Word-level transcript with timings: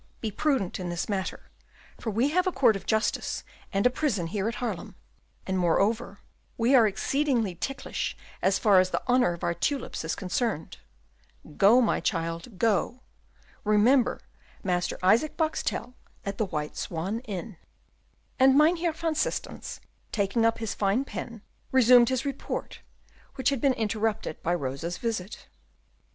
Be 0.19 0.31
prudent 0.31 0.79
in 0.79 0.89
this 0.89 1.07
matter, 1.07 1.51
for 1.99 2.09
we 2.09 2.29
have 2.29 2.47
a 2.47 2.51
court 2.51 2.75
of 2.75 2.87
justice 2.87 3.43
and 3.71 3.85
a 3.85 3.91
prison 3.91 4.25
here 4.25 4.47
at 4.49 4.55
Haarlem, 4.55 4.95
and, 5.45 5.59
moreover, 5.59 6.17
we 6.57 6.73
are 6.73 6.87
exceedingly 6.87 7.53
ticklish 7.53 8.17
as 8.41 8.57
far 8.57 8.79
as 8.79 8.89
the 8.89 9.03
honour 9.07 9.33
of 9.33 9.43
our 9.43 9.53
tulips 9.53 10.03
is 10.03 10.15
concerned. 10.15 10.79
Go, 11.55 11.81
my 11.81 11.99
child, 11.99 12.57
go, 12.57 13.01
remember, 13.63 14.21
Master 14.63 14.97
Isaac 15.03 15.37
Boxtel 15.37 15.93
at 16.25 16.39
the 16.39 16.45
White 16.47 16.75
Swan 16.75 17.19
Inn." 17.25 17.57
And 18.39 18.57
Mynheer 18.57 18.93
van 18.93 19.13
Systens, 19.13 19.81
taking 20.11 20.47
up 20.47 20.57
his 20.57 20.73
fine 20.73 21.05
pen, 21.05 21.43
resumed 21.71 22.09
his 22.09 22.25
report, 22.25 22.79
which 23.35 23.49
had 23.49 23.61
been 23.61 23.73
interrupted 23.73 24.41
by 24.41 24.55
Rosa's 24.55 24.97
visit. 24.97 25.45